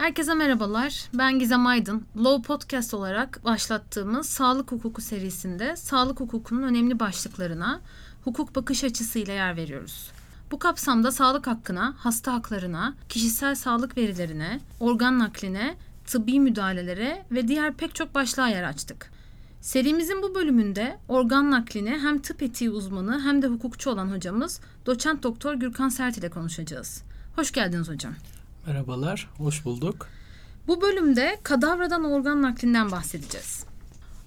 [0.00, 1.08] Herkese merhabalar.
[1.14, 2.04] Ben Gizem Aydın.
[2.16, 7.80] Law Podcast olarak başlattığımız sağlık hukuku serisinde sağlık hukukunun önemli başlıklarına
[8.24, 10.10] hukuk bakış açısıyla yer veriyoruz.
[10.50, 15.76] Bu kapsamda sağlık hakkına, hasta haklarına, kişisel sağlık verilerine, organ nakline,
[16.06, 19.10] tıbbi müdahalelere ve diğer pek çok başlığa yer açtık.
[19.60, 25.22] Serimizin bu bölümünde organ nakline hem tıp etiği uzmanı hem de hukukçu olan hocamız doçent
[25.22, 27.02] doktor Gürkan Sert ile konuşacağız.
[27.36, 28.12] Hoş geldiniz hocam.
[28.70, 30.06] Merhabalar, hoş bulduk.
[30.66, 33.64] Bu bölümde kadavradan organ naklinden bahsedeceğiz.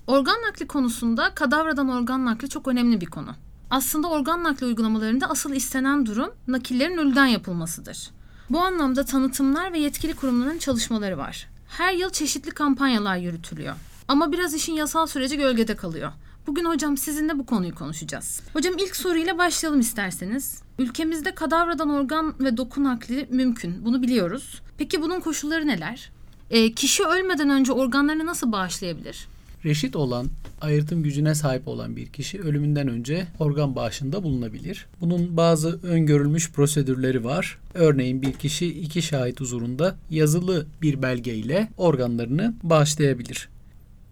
[0.07, 3.35] Organ nakli konusunda kadavradan organ nakli çok önemli bir konu.
[3.69, 8.09] Aslında organ nakli uygulamalarında asıl istenen durum nakillerin ölüden yapılmasıdır.
[8.49, 11.47] Bu anlamda tanıtımlar ve yetkili kurumların çalışmaları var.
[11.67, 13.75] Her yıl çeşitli kampanyalar yürütülüyor.
[14.07, 16.11] Ama biraz işin yasal süreci gölgede kalıyor.
[16.47, 18.41] Bugün hocam sizinle bu konuyu konuşacağız.
[18.53, 20.61] Hocam ilk soruyla başlayalım isterseniz.
[20.79, 23.85] Ülkemizde kadavradan organ ve doku nakli mümkün.
[23.85, 24.61] Bunu biliyoruz.
[24.77, 26.11] Peki bunun koşulları neler?
[26.49, 29.27] E, kişi ölmeden önce organlarını nasıl bağışlayabilir?
[29.65, 30.27] Reşit olan,
[30.61, 34.87] ayırtım gücüne sahip olan bir kişi ölümünden önce organ bağışında bulunabilir.
[35.01, 37.59] Bunun bazı öngörülmüş prosedürleri var.
[37.73, 43.49] Örneğin bir kişi iki şahit huzurunda yazılı bir belgeyle organlarını bağışlayabilir.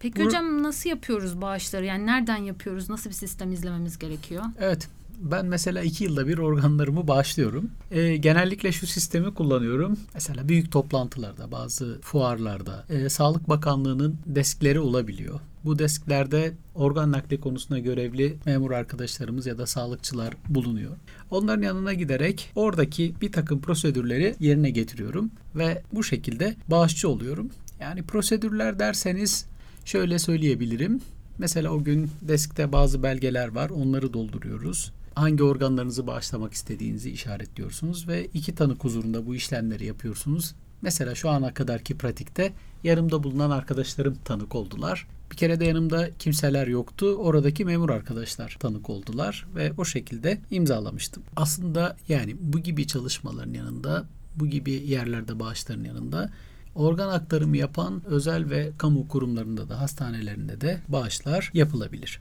[0.02, 1.84] Peki Bur- hocam nasıl yapıyoruz bağışları?
[1.84, 2.88] Yani nereden yapıyoruz?
[2.88, 4.44] Nasıl bir sistem izlememiz gerekiyor?
[4.60, 4.88] Evet.
[5.18, 7.70] Ben mesela iki yılda bir organlarımı bağışlıyorum.
[7.90, 9.98] E, genellikle şu sistemi kullanıyorum.
[10.14, 15.40] Mesela büyük toplantılarda, bazı fuarlarda e, Sağlık Bakanlığı'nın deskleri olabiliyor.
[15.64, 20.96] Bu desklerde organ nakli konusunda görevli memur arkadaşlarımız ya da sağlıkçılar bulunuyor.
[21.30, 27.50] Onların yanına giderek oradaki bir takım prosedürleri yerine getiriyorum ve bu şekilde bağışçı oluyorum.
[27.80, 29.46] Yani prosedürler derseniz
[29.84, 31.00] Şöyle söyleyebilirim.
[31.38, 33.70] Mesela o gün deskte bazı belgeler var.
[33.70, 34.92] Onları dolduruyoruz.
[35.14, 40.54] Hangi organlarınızı bağışlamak istediğinizi işaretliyorsunuz ve iki tanık huzurunda bu işlemleri yapıyorsunuz.
[40.82, 42.52] Mesela şu ana kadarki pratikte
[42.84, 45.06] yanımda bulunan arkadaşlarım tanık oldular.
[45.30, 47.06] Bir kere de yanımda kimseler yoktu.
[47.06, 51.22] Oradaki memur arkadaşlar tanık oldular ve o şekilde imzalamıştım.
[51.36, 54.04] Aslında yani bu gibi çalışmaların yanında,
[54.36, 56.30] bu gibi yerlerde bağışların yanında
[56.74, 62.20] Organ aktarımı yapan özel ve kamu kurumlarında da hastanelerinde de bağışlar yapılabilir.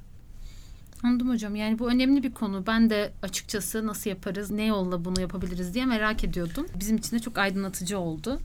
[1.04, 1.56] Anladım hocam.
[1.56, 2.64] Yani bu önemli bir konu.
[2.68, 6.66] Ben de açıkçası nasıl yaparız, ne yolla bunu yapabiliriz diye merak ediyordum.
[6.80, 8.40] Bizim için de çok aydınlatıcı oldu.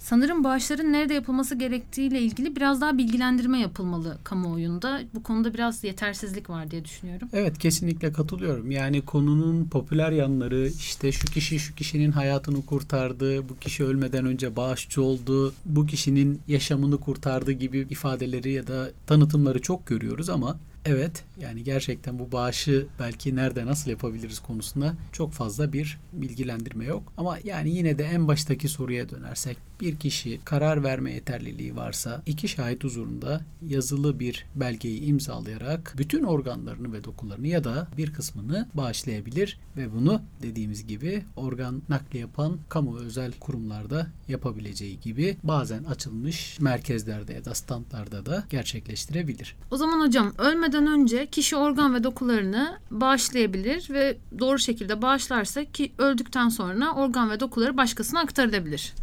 [0.00, 5.00] Sanırım bağışların nerede yapılması gerektiğiyle ilgili biraz daha bilgilendirme yapılmalı kamuoyunda.
[5.14, 7.28] Bu konuda biraz yetersizlik var diye düşünüyorum.
[7.32, 8.70] Evet kesinlikle katılıyorum.
[8.70, 14.56] Yani konunun popüler yanları işte şu kişi şu kişinin hayatını kurtardı, bu kişi ölmeden önce
[14.56, 21.24] bağışçı oldu, bu kişinin yaşamını kurtardı gibi ifadeleri ya da tanıtımları çok görüyoruz ama Evet
[21.40, 27.12] yani gerçekten bu bağışı belki nerede nasıl yapabiliriz konusunda çok fazla bir bilgilendirme yok.
[27.16, 32.48] Ama yani yine de en baştaki soruya dönersek bir kişi karar verme yeterliliği varsa iki
[32.48, 39.58] şahit huzurunda yazılı bir belgeyi imzalayarak bütün organlarını ve dokularını ya da bir kısmını bağışlayabilir
[39.76, 47.32] ve bunu dediğimiz gibi organ nakli yapan kamu özel kurumlarda yapabileceği gibi bazen açılmış merkezlerde
[47.32, 49.56] ya da standlarda da gerçekleştirebilir.
[49.70, 55.92] O zaman hocam ölmeden önce kişi organ ve dokularını bağışlayabilir ve doğru şekilde bağışlarsa ki
[55.98, 58.94] öldükten sonra organ ve dokuları başkasına aktarılabilir.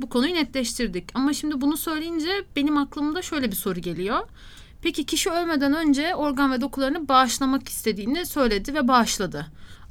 [0.00, 1.04] Bu konuyu netleştirdik.
[1.14, 4.18] Ama şimdi bunu söyleyince benim aklımda şöyle bir soru geliyor.
[4.82, 9.46] Peki kişi ölmeden önce organ ve dokularını bağışlamak istediğini söyledi ve bağışladı.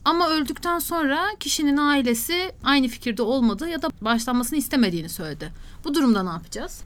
[0.05, 5.51] Ama öldükten sonra kişinin ailesi aynı fikirde olmadı ya da bağışlanmasını istemediğini söyledi.
[5.83, 6.81] Bu durumda ne yapacağız?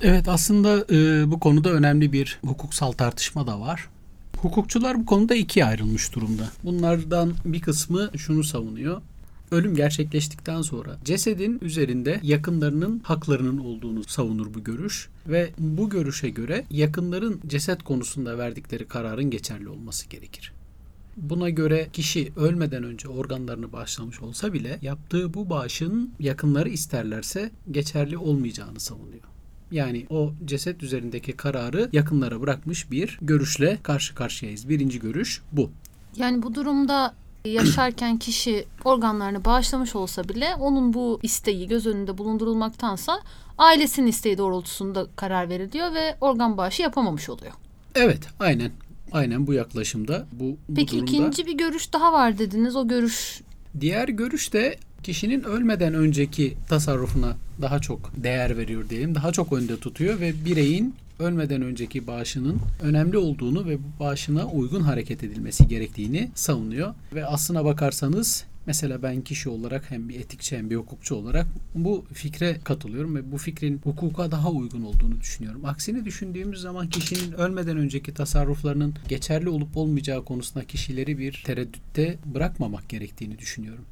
[0.00, 3.88] Evet aslında e, bu konuda önemli bir hukuksal tartışma da var.
[4.36, 6.42] Hukukçular bu konuda ikiye ayrılmış durumda.
[6.64, 9.02] Bunlardan bir kısmı şunu savunuyor.
[9.54, 16.64] Ölüm gerçekleştikten sonra cesedin üzerinde yakınlarının haklarının olduğunu savunur bu görüş ve bu görüşe göre
[16.70, 20.52] yakınların ceset konusunda verdikleri kararın geçerli olması gerekir.
[21.16, 28.18] Buna göre kişi ölmeden önce organlarını bağışlamış olsa bile yaptığı bu bağışın yakınları isterlerse geçerli
[28.18, 29.24] olmayacağını savunuyor.
[29.70, 34.68] Yani o ceset üzerindeki kararı yakınlara bırakmış bir görüşle karşı karşıyayız.
[34.68, 35.70] Birinci görüş bu.
[36.16, 37.14] Yani bu durumda
[37.44, 43.20] yaşarken kişi organlarını bağışlamış olsa bile onun bu isteği göz önünde bulundurulmaktansa
[43.58, 47.52] ailesinin isteği doğrultusunda karar veriliyor ve organ bağışı yapamamış oluyor.
[47.94, 48.70] Evet, aynen.
[49.12, 51.10] Aynen bu yaklaşımda bu, bu Peki durumda.
[51.10, 52.76] ikinci bir görüş daha var dediniz.
[52.76, 53.40] O görüş
[53.80, 59.14] Diğer görüş de kişinin ölmeden önceki tasarrufuna daha çok değer veriyor diyelim.
[59.14, 64.80] Daha çok önde tutuyor ve bireyin ölmeden önceki bağışının önemli olduğunu ve bu bağışına uygun
[64.80, 66.94] hareket edilmesi gerektiğini savunuyor.
[67.14, 72.04] Ve aslına bakarsanız Mesela ben kişi olarak hem bir etikçi hem bir hukukçu olarak bu
[72.12, 75.64] fikre katılıyorum ve bu fikrin hukuka daha uygun olduğunu düşünüyorum.
[75.64, 82.88] Aksini düşündüğümüz zaman kişinin ölmeden önceki tasarruflarının geçerli olup olmayacağı konusunda kişileri bir tereddütte bırakmamak
[82.88, 83.84] gerektiğini düşünüyorum.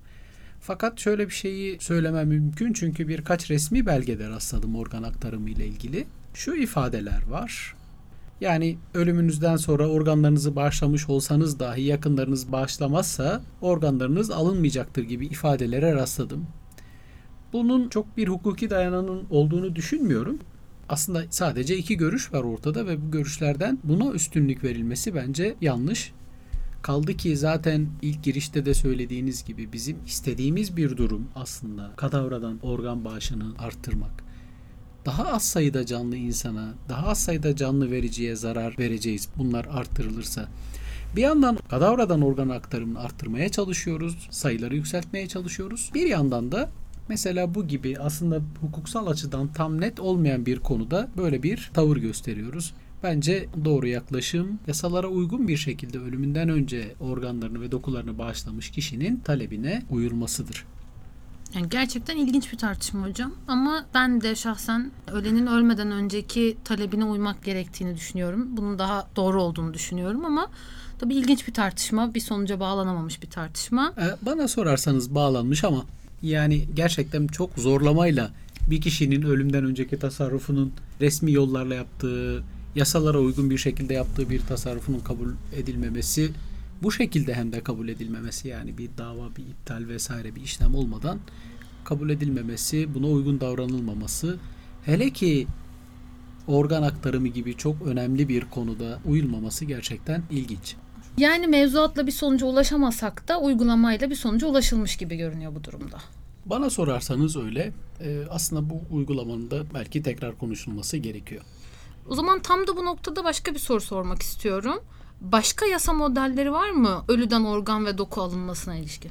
[0.61, 6.07] Fakat şöyle bir şeyi söylemem mümkün çünkü birkaç resmi belgede rastladım organ aktarımı ile ilgili.
[6.35, 7.75] Şu ifadeler var.
[8.41, 16.47] Yani ölümünüzden sonra organlarınızı bağışlamış olsanız dahi yakınlarınız bağışlamazsa organlarınız alınmayacaktır gibi ifadelere rastladım.
[17.53, 20.39] Bunun çok bir hukuki dayananın olduğunu düşünmüyorum.
[20.89, 26.13] Aslında sadece iki görüş var ortada ve bu görüşlerden buna üstünlük verilmesi bence yanlış.
[26.83, 33.05] Kaldı ki zaten ilk girişte de söylediğiniz gibi bizim istediğimiz bir durum aslında kadavradan organ
[33.05, 34.22] bağışını arttırmak
[35.07, 40.49] daha az sayıda canlı insana, daha az sayıda canlı vericiye zarar vereceğiz bunlar arttırılırsa.
[41.17, 45.91] Bir yandan kadavradan organ aktarımını arttırmaya çalışıyoruz, sayıları yükseltmeye çalışıyoruz.
[45.95, 46.71] Bir yandan da
[47.09, 52.75] mesela bu gibi aslında hukuksal açıdan tam net olmayan bir konuda böyle bir tavır gösteriyoruz.
[53.03, 59.83] Bence doğru yaklaşım yasalara uygun bir şekilde ölümünden önce organlarını ve dokularını bağışlamış kişinin talebine
[59.91, 60.65] uyulmasıdır.
[61.55, 63.33] Yani gerçekten ilginç bir tartışma hocam.
[63.49, 68.57] Ama ben de şahsen ölenin ölmeden önceki talebine uymak gerektiğini düşünüyorum.
[68.57, 70.47] Bunun daha doğru olduğunu düşünüyorum ama
[70.99, 72.15] tabii ilginç bir tartışma.
[72.15, 73.93] Bir sonuca bağlanamamış bir tartışma.
[73.99, 75.85] Ee, bana sorarsanız bağlanmış ama
[76.23, 78.31] yani gerçekten çok zorlamayla
[78.71, 82.45] bir kişinin ölümden önceki tasarrufunun resmi yollarla yaptığı,
[82.75, 86.31] yasalara uygun bir şekilde yaptığı bir tasarrufunun kabul edilmemesi
[86.83, 91.19] bu şekilde hem de kabul edilmemesi yani bir dava, bir iptal vesaire bir işlem olmadan
[91.85, 94.39] kabul edilmemesi, buna uygun davranılmaması
[94.85, 95.47] hele ki
[96.47, 100.77] organ aktarımı gibi çok önemli bir konuda uyulmaması gerçekten ilginç.
[101.19, 105.99] Yani mevzuatla bir sonuca ulaşamasak da uygulamayla bir sonuca ulaşılmış gibi görünüyor bu durumda.
[106.47, 107.73] Bana sorarsanız öyle.
[108.01, 111.43] Ee, aslında bu uygulamanın da belki tekrar konuşulması gerekiyor.
[112.09, 114.81] O zaman tam da bu noktada başka bir soru sormak istiyorum.
[115.23, 119.11] Başka yasa modelleri var mı ölüden organ ve doku alınmasına ilişkin?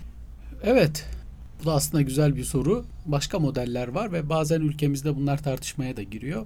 [0.64, 1.06] Evet.
[1.62, 2.86] Bu da aslında güzel bir soru.
[3.06, 6.46] Başka modeller var ve bazen ülkemizde bunlar tartışmaya da giriyor.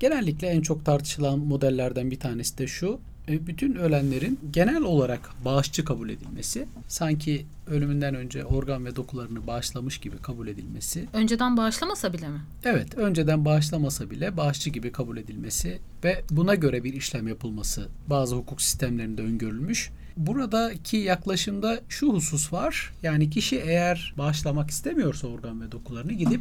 [0.00, 3.00] Genellikle en çok tartışılan modellerden bir tanesi de şu.
[3.28, 9.98] E, bütün ölenlerin genel olarak bağışçı kabul edilmesi, sanki ölümünden önce organ ve dokularını bağışlamış
[9.98, 11.08] gibi kabul edilmesi.
[11.12, 12.40] Önceden bağışlamasa bile mi?
[12.64, 18.36] Evet, önceden bağışlamasa bile bağışçı gibi kabul edilmesi ve buna göre bir işlem yapılması bazı
[18.36, 19.90] hukuk sistemlerinde öngörülmüş.
[20.16, 22.92] Buradaki yaklaşımda şu husus var.
[23.02, 26.40] Yani kişi eğer bağışlamak istemiyorsa organ ve dokularını gidip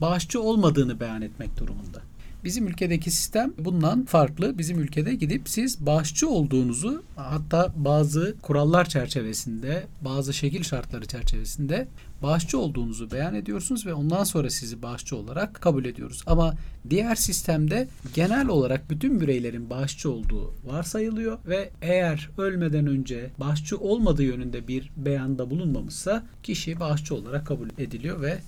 [0.00, 2.02] bağışçı olmadığını beyan etmek durumunda.
[2.44, 4.58] Bizim ülkedeki sistem bundan farklı.
[4.58, 11.88] Bizim ülkede gidip siz bağışçı olduğunuzu hatta bazı kurallar çerçevesinde, bazı şekil şartları çerçevesinde
[12.22, 16.22] bağışçı olduğunuzu beyan ediyorsunuz ve ondan sonra sizi bağışçı olarak kabul ediyoruz.
[16.26, 16.54] Ama
[16.90, 24.22] diğer sistemde genel olarak bütün bireylerin bağışçı olduğu varsayılıyor ve eğer ölmeden önce bağışçı olmadığı
[24.22, 28.38] yönünde bir beyanda bulunmamışsa kişi bağışçı olarak kabul ediliyor ve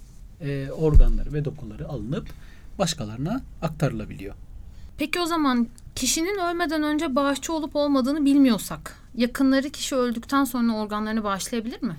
[0.41, 2.29] e, organları ve dokuları alınıp
[2.78, 4.34] başkalarına aktarılabiliyor.
[4.99, 11.25] Peki o zaman kişinin ölmeden önce bağışçı olup olmadığını bilmiyorsak yakınları kişi öldükten sonra organlarını
[11.25, 11.97] bağışlayabilir mi?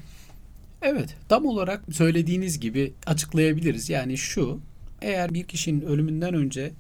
[0.82, 3.90] Evet, tam olarak söylediğiniz gibi açıklayabiliriz.
[3.90, 4.60] Yani şu,
[5.02, 6.74] eğer bir kişinin ölümünden önce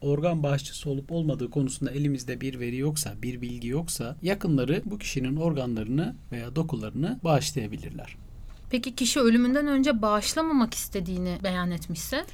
[0.00, 5.36] organ bağışçısı olup olmadığı konusunda elimizde bir veri yoksa, bir bilgi yoksa yakınları bu kişinin
[5.36, 8.16] organlarını veya dokularını bağışlayabilirler.
[8.70, 12.24] Peki kişi ölümünden önce bağışlamamak istediğini beyan etmişse?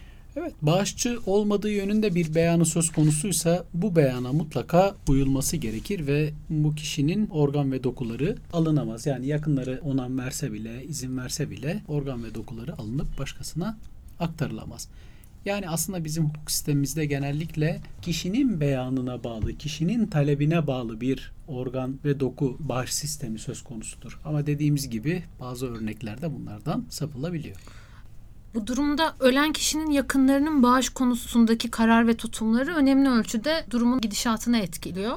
[0.41, 6.75] Evet, bağışçı olmadığı yönünde bir beyanı söz konusuysa bu beyana mutlaka uyulması gerekir ve bu
[6.75, 9.07] kişinin organ ve dokuları alınamaz.
[9.07, 13.79] Yani yakınları onan verse bile, izin verse bile organ ve dokuları alınıp başkasına
[14.21, 14.89] aktarılamaz.
[15.45, 22.21] Yani aslında bizim hukuk sistemimizde genellikle kişinin beyanına bağlı, kişinin talebine bağlı bir organ ve
[22.21, 24.21] doku bağış sistemi söz konusudur.
[24.25, 27.57] Ama dediğimiz gibi bazı örneklerde bunlardan sapılabiliyor.
[28.55, 35.17] Bu durumda ölen kişinin yakınlarının bağış konusundaki karar ve tutumları önemli ölçüde durumun gidişatını etkiliyor.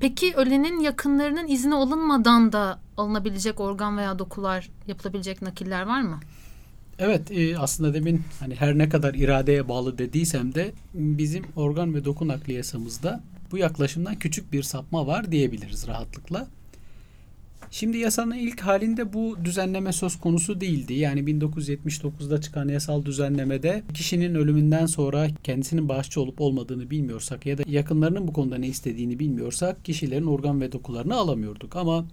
[0.00, 6.20] Peki ölenin yakınlarının izni alınmadan da alınabilecek organ veya dokular yapılabilecek nakiller var mı?
[6.98, 12.04] Evet e, aslında demin hani her ne kadar iradeye bağlı dediysem de bizim organ ve
[12.04, 13.20] doku nakli yasamızda
[13.52, 16.46] bu yaklaşımdan küçük bir sapma var diyebiliriz rahatlıkla.
[17.74, 20.94] Şimdi yasanın ilk halinde bu düzenleme söz konusu değildi.
[20.94, 27.62] Yani 1979'da çıkan yasal düzenlemede kişinin ölümünden sonra kendisinin bağışçı olup olmadığını bilmiyorsak ya da
[27.66, 31.76] yakınlarının bu konuda ne istediğini bilmiyorsak kişilerin organ ve dokularını alamıyorduk.
[31.76, 32.06] Ama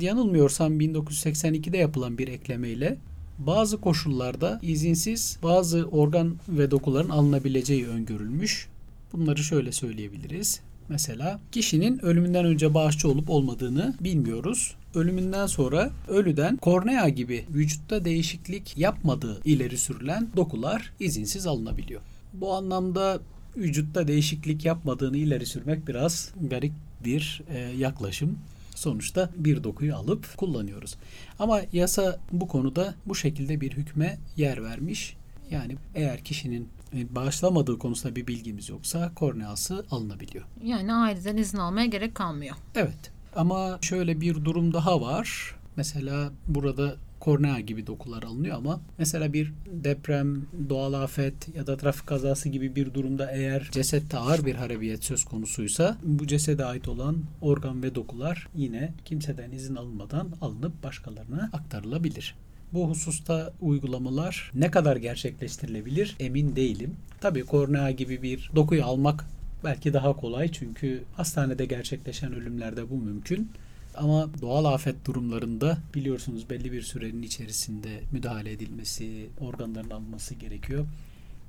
[0.00, 2.98] yanılmıyorsam 1982'de yapılan bir eklemeyle
[3.38, 8.68] Bazı koşullarda izinsiz bazı organ ve dokuların alınabileceği öngörülmüş.
[9.12, 10.60] Bunları şöyle söyleyebiliriz.
[10.88, 14.76] Mesela kişinin ölümünden önce bağışçı olup olmadığını bilmiyoruz.
[14.94, 22.00] Ölümünden sonra ölüden kornea gibi vücutta değişiklik yapmadığı ileri sürülen dokular izinsiz alınabiliyor.
[22.32, 23.20] Bu anlamda
[23.56, 26.72] vücutta değişiklik yapmadığını ileri sürmek biraz garip
[27.04, 28.38] bir e, yaklaşım.
[28.74, 30.96] Sonuçta bir dokuyu alıp kullanıyoruz.
[31.38, 35.16] Ama yasa bu konuda bu şekilde bir hükme yer vermiş.
[35.50, 40.44] Yani eğer kişinin e, bağışlamadığı konusunda bir bilgimiz yoksa korneası alınabiliyor.
[40.64, 42.56] Yani aileden izin almaya gerek kalmıyor.
[42.74, 45.54] Evet ama şöyle bir durum daha var.
[45.76, 52.06] Mesela burada kornea gibi dokular alınıyor ama mesela bir deprem, doğal afet ya da trafik
[52.06, 57.16] kazası gibi bir durumda eğer cesette ağır bir harabiyet söz konusuysa bu cesede ait olan
[57.40, 62.34] organ ve dokular yine kimseden izin alınmadan alınıp başkalarına aktarılabilir.
[62.72, 66.96] Bu hususta uygulamalar ne kadar gerçekleştirilebilir emin değilim.
[67.20, 69.24] Tabii kornea gibi bir dokuyu almak
[69.64, 73.50] belki daha kolay çünkü hastanede gerçekleşen ölümlerde bu mümkün.
[73.96, 80.86] Ama doğal afet durumlarında biliyorsunuz belli bir sürenin içerisinde müdahale edilmesi, organların alınması gerekiyor.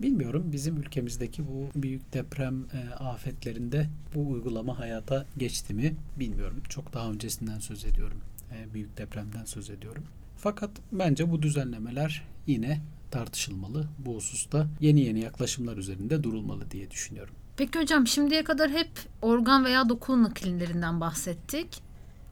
[0.02, 6.64] Bilmiyorum bizim ülkemizdeki bu büyük deprem e, afetlerinde bu uygulama hayata geçti mi bilmiyorum.
[6.70, 8.18] Çok daha öncesinden söz ediyorum.
[8.52, 10.04] E, büyük depremden söz ediyorum.
[10.38, 12.82] Fakat bence bu düzenlemeler yine
[13.12, 13.88] tartışılmalı.
[14.06, 17.36] Bu hususta yeni yeni yaklaşımlar üzerinde durulmalı diye düşünüyorum.
[17.58, 18.90] Peki hocam şimdiye kadar hep
[19.22, 21.68] organ veya doku nakillerinden bahsettik.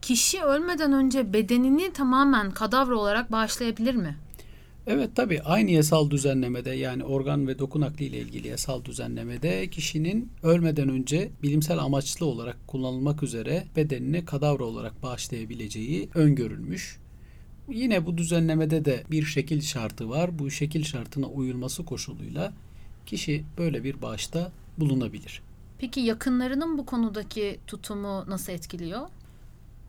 [0.02, 4.16] Kişi ölmeden önce bedenini tamamen kadavra olarak bağışlayabilir mi?
[4.86, 10.30] Evet tabi aynı yasal düzenlemede yani organ ve doku nakli ile ilgili yasal düzenlemede kişinin
[10.42, 16.98] ölmeden önce bilimsel amaçlı olarak kullanılmak üzere bedenini kadavra olarak bağışlayabileceği öngörülmüş.
[17.68, 20.38] Yine bu düzenlemede de bir şekil şartı var.
[20.38, 22.52] Bu şekil şartına uyulması koşuluyla
[23.06, 25.42] kişi böyle bir bağışta bulunabilir.
[25.78, 29.08] Peki yakınlarının bu konudaki tutumu nasıl etkiliyor?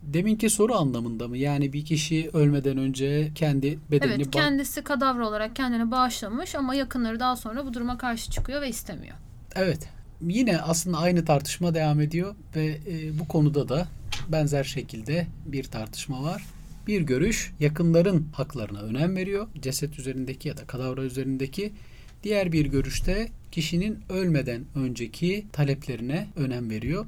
[0.03, 1.37] Deminki soru anlamında mı?
[1.37, 7.19] Yani bir kişi ölmeden önce kendi bedenini Evet, kendisi kadavra olarak kendini bağışlamış ama yakınları
[7.19, 9.15] daha sonra bu duruma karşı çıkıyor ve istemiyor.
[9.55, 9.89] Evet.
[10.21, 13.87] Yine aslında aynı tartışma devam ediyor ve e, bu konuda da
[14.27, 16.45] benzer şekilde bir tartışma var.
[16.87, 19.47] Bir görüş yakınların haklarına önem veriyor.
[19.61, 21.73] Ceset üzerindeki ya da kadavra üzerindeki.
[22.25, 27.05] Diğer bir görüşte kişinin ölmeden önceki taleplerine önem veriyor.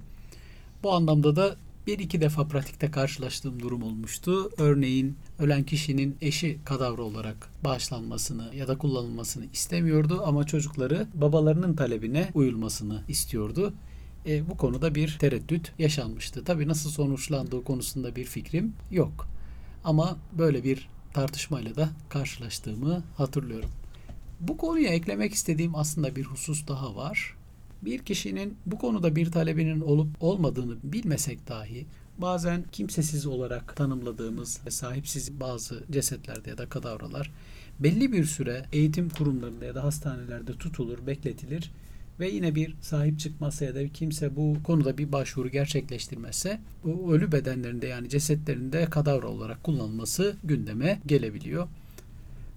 [0.84, 1.56] Bu anlamda da
[1.88, 4.50] bir iki defa pratikte karşılaştığım durum olmuştu.
[4.58, 12.30] Örneğin ölen kişinin eşi kadavra olarak bağışlanmasını ya da kullanılmasını istemiyordu ama çocukları babalarının talebine
[12.34, 13.74] uyulmasını istiyordu.
[14.26, 16.44] E, bu konuda bir tereddüt yaşanmıştı.
[16.44, 19.28] Tabii nasıl sonuçlandığı konusunda bir fikrim yok.
[19.84, 23.70] Ama böyle bir tartışmayla da karşılaştığımı hatırlıyorum.
[24.40, 27.36] Bu konuya eklemek istediğim aslında bir husus daha var.
[27.82, 31.86] Bir kişinin bu konuda bir talebinin olup olmadığını bilmesek dahi
[32.18, 37.32] bazen kimsesiz olarak tanımladığımız ve sahipsiz bazı cesetlerde ya da kadavralar
[37.80, 41.72] belli bir süre eğitim kurumlarında ya da hastanelerde tutulur, bekletilir
[42.20, 47.32] ve yine bir sahip çıkmazsa ya da kimse bu konuda bir başvuru gerçekleştirmezse bu ölü
[47.32, 51.68] bedenlerinde yani cesetlerinde kadavra olarak kullanılması gündeme gelebiliyor.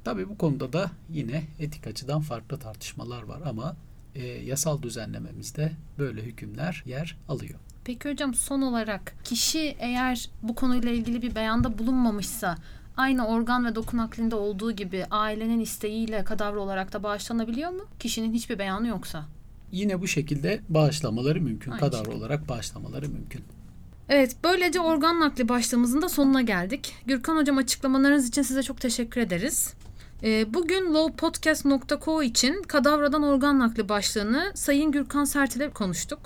[0.04, 3.76] Tabii bu konuda da yine etik açıdan farklı tartışmalar var ama
[4.14, 7.58] e, yasal düzenlememizde böyle hükümler yer alıyor.
[7.84, 12.56] Peki hocam son olarak kişi eğer bu konuyla ilgili bir beyanda bulunmamışsa
[12.96, 17.82] aynı organ ve doku naklinde olduğu gibi ailenin isteğiyle kadavra olarak da bağışlanabiliyor mu?
[17.98, 19.24] Kişinin hiçbir beyanı yoksa.
[19.72, 21.70] Yine bu şekilde bağışlamaları mümkün.
[21.70, 22.16] Aynı kadavra şekilde.
[22.16, 23.42] olarak bağışlamaları mümkün.
[24.08, 26.94] Evet, böylece organ nakli başlığımızın da sonuna geldik.
[27.06, 29.74] Gürkan Hocam açıklamalarınız için size çok teşekkür ederiz.
[30.22, 36.18] Ee, Bugün lowpodcast.co için kadavradan organ nakli başlığını Sayın Gürkan Sert ile konuştuk.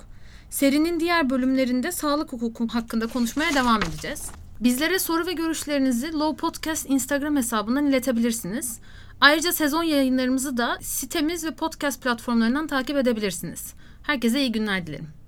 [0.51, 4.31] Serinin diğer bölümlerinde sağlık hukuku hakkında konuşmaya devam edeceğiz.
[4.61, 8.79] Bizlere soru ve görüşlerinizi Low Podcast Instagram hesabından iletebilirsiniz.
[9.21, 13.75] Ayrıca sezon yayınlarımızı da sitemiz ve podcast platformlarından takip edebilirsiniz.
[14.03, 15.24] Herkese iyi günler dilerim.